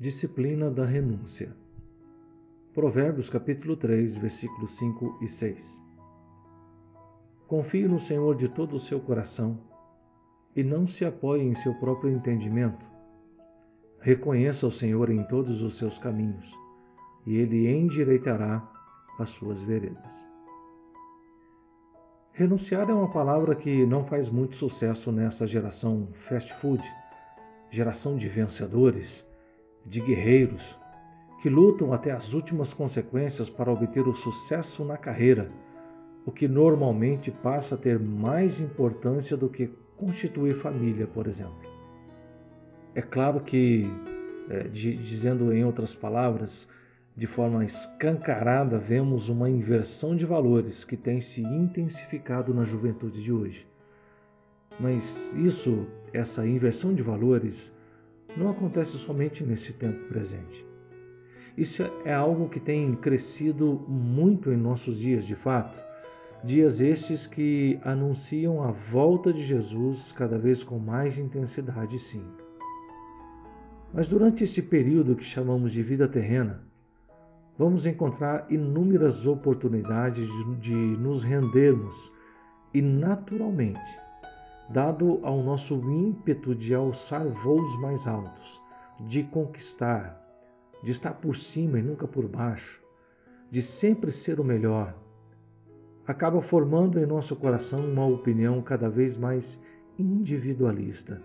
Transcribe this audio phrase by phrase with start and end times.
[0.00, 1.56] Disciplina da renúncia.
[2.72, 5.84] Provérbios capítulo 3, versículos 5 e 6.
[7.48, 9.58] Confie no Senhor de todo o seu coração
[10.54, 12.88] e não se apoie em seu próprio entendimento.
[13.98, 16.56] Reconheça o Senhor em todos os seus caminhos
[17.26, 18.70] e ele endireitará
[19.18, 20.28] as suas veredas.
[22.30, 26.84] Renunciar é uma palavra que não faz muito sucesso nessa geração fast food,
[27.68, 29.26] geração de vencedores
[29.88, 30.78] de guerreiros
[31.40, 35.50] que lutam até as últimas consequências para obter o sucesso na carreira,
[36.26, 41.68] o que normalmente passa a ter mais importância do que constituir família, por exemplo.
[42.94, 43.86] É claro que,
[44.50, 46.68] é, de, dizendo em outras palavras,
[47.16, 53.32] de forma escancarada, vemos uma inversão de valores que tem se intensificado na juventude de
[53.32, 53.68] hoje.
[54.78, 57.72] Mas isso, essa inversão de valores,
[58.36, 60.66] não acontece somente nesse tempo presente.
[61.56, 65.78] Isso é algo que tem crescido muito em nossos dias, de fato.
[66.44, 72.24] Dias estes que anunciam a volta de Jesus cada vez com mais intensidade, sim.
[73.92, 76.62] Mas durante esse período que chamamos de vida terrena,
[77.58, 80.28] vamos encontrar inúmeras oportunidades
[80.60, 82.12] de nos rendermos
[82.72, 84.07] e, naturalmente,
[84.68, 88.60] dado ao nosso ímpeto de alçar voos mais altos,
[89.00, 90.22] de conquistar,
[90.82, 92.82] de estar por cima e nunca por baixo,
[93.50, 94.94] de sempre ser o melhor,
[96.06, 99.60] acaba formando em nosso coração uma opinião cada vez mais
[99.98, 101.20] individualista,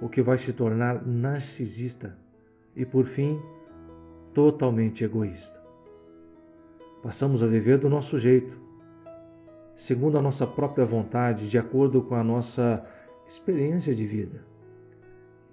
[0.00, 2.18] o que vai se tornar narcisista
[2.74, 3.40] e, por fim,
[4.32, 5.62] totalmente egoísta.
[7.02, 8.60] Passamos a viver do nosso jeito,
[9.88, 12.84] segundo a nossa própria vontade, de acordo com a nossa
[13.26, 14.44] experiência de vida.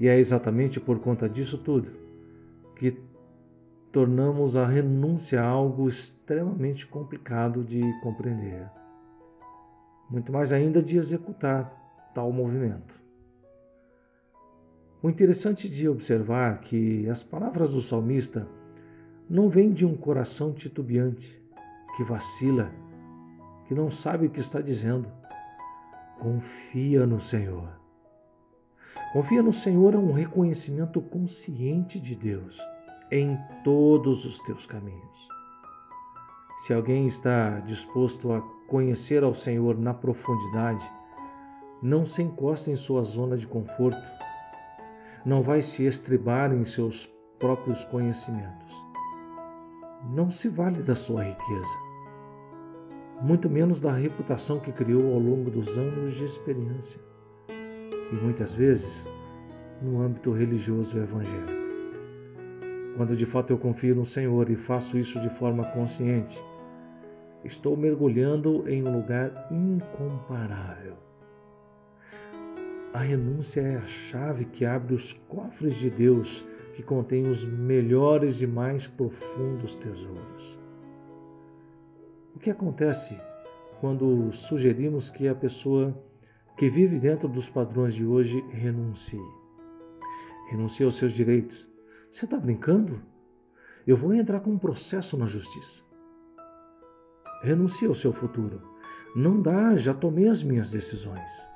[0.00, 1.90] E é exatamente por conta disso tudo
[2.74, 2.98] que
[3.92, 8.70] tornamos a renúncia algo extremamente complicado de compreender.
[10.08, 11.70] Muito mais ainda de executar
[12.14, 13.02] tal movimento.
[15.02, 18.48] O interessante de observar que as palavras do salmista
[19.28, 21.38] não vêm de um coração titubeante,
[21.94, 22.72] que vacila
[23.66, 25.08] que não sabe o que está dizendo.
[26.18, 27.68] Confia no Senhor.
[29.12, 32.60] Confia no Senhor é um reconhecimento consciente de Deus
[33.10, 35.28] em todos os teus caminhos.
[36.58, 40.90] Se alguém está disposto a conhecer ao Senhor na profundidade,
[41.82, 44.10] não se encosta em sua zona de conforto,
[45.24, 47.06] não vai se estribar em seus
[47.38, 48.74] próprios conhecimentos.
[50.10, 51.91] Não se vale da sua riqueza
[53.22, 57.00] muito menos da reputação que criou ao longo dos anos de experiência,
[57.48, 59.06] e muitas vezes
[59.80, 61.62] no âmbito religioso evangélico.
[62.96, 66.42] Quando de fato eu confio no Senhor e faço isso de forma consciente,
[67.44, 70.96] estou mergulhando em um lugar incomparável.
[72.92, 76.44] A renúncia é a chave que abre os cofres de Deus
[76.74, 80.61] que contém os melhores e mais profundos tesouros.
[82.42, 83.20] Que acontece
[83.80, 85.96] quando sugerimos que a pessoa
[86.56, 89.22] que vive dentro dos padrões de hoje renuncie?
[90.50, 91.68] Renuncie aos seus direitos.
[92.10, 93.00] Você está brincando?
[93.86, 95.84] Eu vou entrar com um processo na justiça.
[97.44, 98.60] Renuncie ao seu futuro.
[99.14, 101.46] Não dá, já tomei as minhas decisões.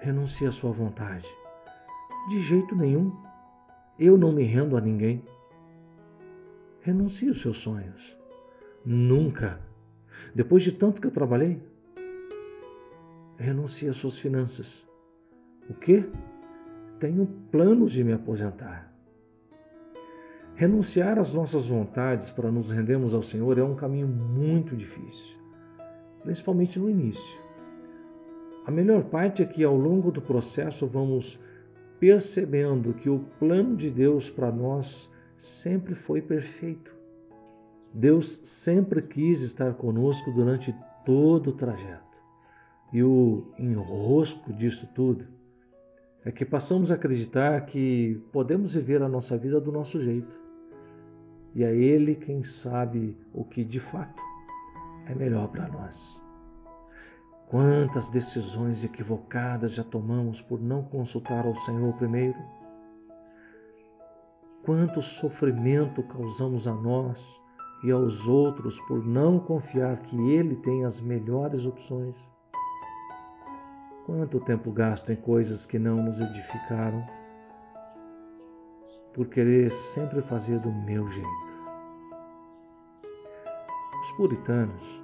[0.00, 1.28] Renuncie à sua vontade.
[2.28, 3.16] De jeito nenhum.
[4.00, 5.24] Eu não me rendo a ninguém.
[6.80, 8.23] Renuncie aos seus sonhos.
[8.84, 9.60] Nunca.
[10.34, 11.62] Depois de tanto que eu trabalhei,
[13.38, 14.86] renuncie às suas finanças.
[15.68, 16.04] O quê?
[17.00, 18.92] Tenho planos de me aposentar.
[20.54, 25.38] Renunciar às nossas vontades para nos rendermos ao Senhor é um caminho muito difícil,
[26.22, 27.42] principalmente no início.
[28.64, 31.40] A melhor parte é que ao longo do processo vamos
[31.98, 37.03] percebendo que o plano de Deus para nós sempre foi perfeito.
[37.96, 40.74] Deus sempre quis estar conosco durante
[41.04, 42.20] todo o trajeto.
[42.92, 45.28] E o enrosco disso tudo
[46.24, 50.36] é que passamos a acreditar que podemos viver a nossa vida do nosso jeito.
[51.54, 54.20] E é Ele quem sabe o que de fato
[55.06, 56.20] é melhor para nós.
[57.46, 62.38] Quantas decisões equivocadas já tomamos por não consultar ao Senhor primeiro?
[64.64, 67.43] Quanto sofrimento causamos a nós
[67.84, 72.32] e aos outros por não confiar que Ele tem as melhores opções.
[74.06, 77.04] Quanto tempo gasto em coisas que não nos edificaram?
[79.14, 81.28] por querer sempre fazer do meu jeito.
[84.02, 85.02] Os puritanos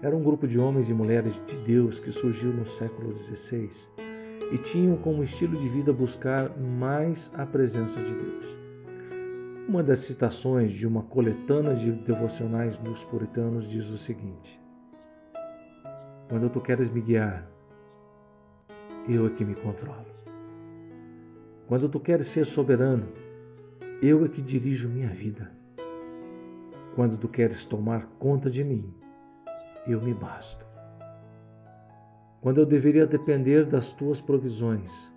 [0.00, 3.68] eram um grupo de homens e mulheres de Deus que surgiu no século XVI
[4.52, 8.63] e tinham como estilo de vida buscar mais a presença de Deus.
[9.66, 14.60] Uma das citações de uma coletânea de devocionais dos puritanos diz o seguinte:
[16.28, 17.48] Quando tu queres me guiar,
[19.08, 20.04] eu é que me controlo.
[21.66, 23.08] Quando tu queres ser soberano,
[24.02, 25.50] eu é que dirijo minha vida.
[26.94, 28.92] Quando tu queres tomar conta de mim,
[29.86, 30.66] eu me basto.
[32.42, 35.10] Quando eu deveria depender das tuas provisões,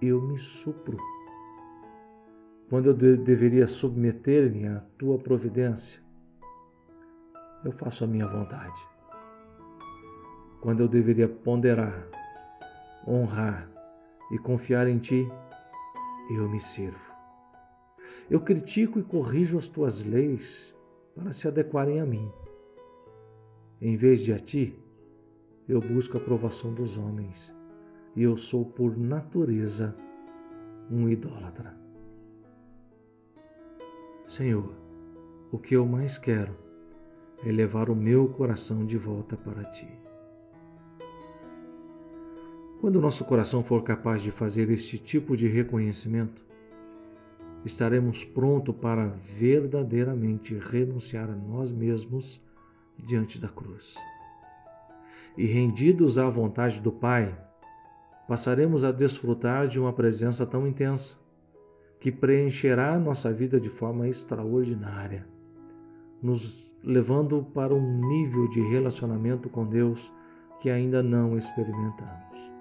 [0.00, 0.98] eu me supro.
[2.68, 6.02] Quando eu de deveria submeter-me à tua providência,
[7.64, 8.88] eu faço a minha vontade.
[10.62, 12.08] Quando eu deveria ponderar,
[13.06, 13.70] honrar
[14.32, 15.28] e confiar em ti,
[16.30, 17.12] eu me sirvo.
[18.30, 20.74] Eu critico e corrijo as tuas leis
[21.14, 22.32] para se adequarem a mim.
[23.78, 24.74] Em vez de a ti,
[25.68, 27.54] eu busco a aprovação dos homens
[28.16, 29.94] e eu sou por natureza
[30.90, 31.83] um idólatra.
[34.34, 34.68] Senhor,
[35.52, 36.56] o que eu mais quero
[37.46, 39.86] é levar o meu coração de volta para ti.
[42.80, 46.44] Quando nosso coração for capaz de fazer este tipo de reconhecimento,
[47.64, 52.44] estaremos prontos para verdadeiramente renunciar a nós mesmos
[52.98, 53.94] diante da cruz.
[55.38, 57.38] E rendidos à vontade do Pai,
[58.26, 61.22] passaremos a desfrutar de uma presença tão intensa
[62.04, 65.26] que preencherá nossa vida de forma extraordinária,
[66.22, 70.12] nos levando para um nível de relacionamento com Deus
[70.60, 72.52] que ainda não experimentamos.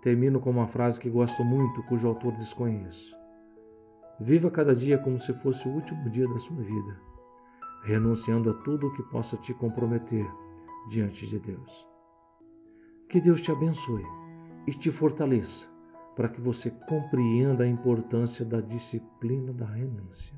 [0.00, 3.12] Termino com uma frase que gosto muito, cujo autor desconheço.
[4.20, 7.00] Viva cada dia como se fosse o último dia da sua vida,
[7.82, 10.30] renunciando a tudo o que possa te comprometer
[10.88, 11.88] diante de Deus.
[13.08, 14.06] Que Deus te abençoe
[14.68, 15.72] e te fortaleça
[16.14, 20.34] para que você compreenda a importância da disciplina da renúncia.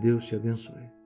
[0.00, 0.99] Deus te abençoe.